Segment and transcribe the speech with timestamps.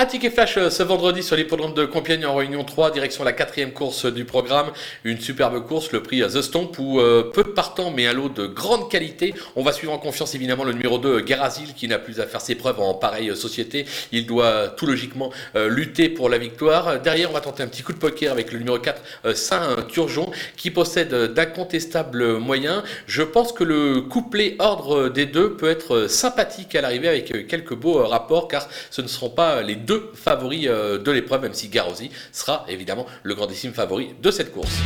[0.00, 3.34] Un ticket flash euh, ce vendredi sur l'hippodrome de Compiègne en Réunion 3, direction la
[3.34, 4.68] quatrième course du programme.
[5.04, 8.30] Une superbe course, le prix The Stomp, où euh, peu de partants, mais un lot
[8.30, 9.34] de grande qualité.
[9.56, 12.40] On va suivre en confiance évidemment le numéro 2, Garazil, qui n'a plus à faire
[12.40, 13.84] ses preuves en pareille société.
[14.10, 16.98] Il doit tout logiquement euh, lutter pour la victoire.
[17.02, 20.70] Derrière, on va tenter un petit coup de poker avec le numéro 4, Saint-Turgeon, qui
[20.70, 22.82] possède d'incontestables moyens.
[23.06, 27.74] Je pense que le couplet ordre des deux peut être sympathique à l'arrivée avec quelques
[27.74, 31.68] beaux rapports, car ce ne seront pas les deux favoris euh, de l'épreuve, même si
[31.68, 34.78] Garosi sera évidemment le grandissime favori de cette course.